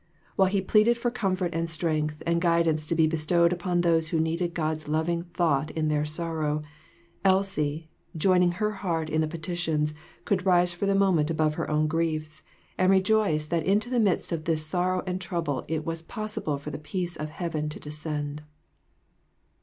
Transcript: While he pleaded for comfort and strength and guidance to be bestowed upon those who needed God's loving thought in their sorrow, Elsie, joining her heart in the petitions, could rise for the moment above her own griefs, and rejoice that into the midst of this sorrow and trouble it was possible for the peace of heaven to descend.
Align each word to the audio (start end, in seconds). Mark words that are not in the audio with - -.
While 0.35 0.47
he 0.47 0.61
pleaded 0.61 0.97
for 0.97 1.11
comfort 1.11 1.53
and 1.53 1.69
strength 1.69 2.23
and 2.25 2.41
guidance 2.41 2.87
to 2.87 2.95
be 2.95 3.05
bestowed 3.05 3.53
upon 3.53 3.81
those 3.81 4.07
who 4.07 4.19
needed 4.19 4.55
God's 4.55 4.87
loving 4.87 5.25
thought 5.25 5.69
in 5.69 5.89
their 5.89 6.05
sorrow, 6.05 6.63
Elsie, 7.23 7.87
joining 8.17 8.53
her 8.53 8.71
heart 8.71 9.11
in 9.11 9.21
the 9.21 9.27
petitions, 9.27 9.93
could 10.25 10.43
rise 10.43 10.73
for 10.73 10.87
the 10.87 10.95
moment 10.95 11.29
above 11.29 11.53
her 11.53 11.69
own 11.69 11.85
griefs, 11.85 12.41
and 12.79 12.89
rejoice 12.89 13.45
that 13.45 13.63
into 13.63 13.91
the 13.91 13.99
midst 13.99 14.31
of 14.31 14.45
this 14.45 14.65
sorrow 14.65 15.03
and 15.05 15.21
trouble 15.21 15.65
it 15.67 15.85
was 15.85 16.01
possible 16.01 16.57
for 16.57 16.71
the 16.71 16.79
peace 16.79 17.15
of 17.15 17.29
heaven 17.29 17.69
to 17.69 17.79
descend. 17.79 18.41